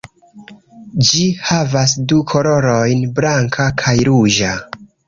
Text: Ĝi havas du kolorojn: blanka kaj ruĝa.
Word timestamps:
Ĝi 1.09 1.27
havas 1.51 1.95
du 2.13 2.25
kolorojn: 2.35 3.07
blanka 3.21 3.71
kaj 3.85 3.97
ruĝa. 4.11 4.61